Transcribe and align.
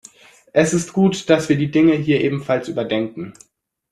Es 0.51 0.73
ist 0.73 0.93
gut, 0.93 1.29
dass 1.29 1.47
wir 1.47 1.57
die 1.59 1.69
Dinge 1.69 1.93
hier 1.93 2.21
ebenfalls 2.21 2.67
überdenken. 2.67 3.33